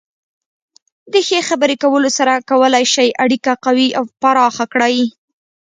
[1.13, 4.97] د ښې خبرې کولو سره کولی شئ اړیکه قوي او پراخه کړئ.